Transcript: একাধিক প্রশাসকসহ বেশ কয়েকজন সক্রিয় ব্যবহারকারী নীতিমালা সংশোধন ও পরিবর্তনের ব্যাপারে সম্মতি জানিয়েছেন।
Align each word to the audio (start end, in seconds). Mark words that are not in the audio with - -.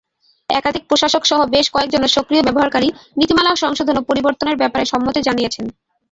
একাধিক 0.49 0.83
প্রশাসকসহ 0.89 1.39
বেশ 1.47 1.65
কয়েকজন 1.69 2.03
সক্রিয় 2.07 2.43
ব্যবহারকারী 2.43 2.87
নীতিমালা 3.19 3.51
সংশোধন 3.55 3.95
ও 3.97 4.07
পরিবর্তনের 4.09 4.59
ব্যাপারে 4.61 4.85
সম্মতি 4.85 5.19
জানিয়েছেন। 5.27 5.65